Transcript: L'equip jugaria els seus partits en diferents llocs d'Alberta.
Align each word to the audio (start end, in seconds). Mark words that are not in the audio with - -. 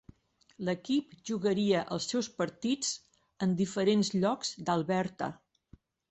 L'equip 0.67 1.11
jugaria 1.29 1.81
els 1.95 2.07
seus 2.13 2.29
partits 2.39 2.89
en 3.47 3.53
diferents 3.59 4.09
llocs 4.23 4.55
d'Alberta. 4.71 5.29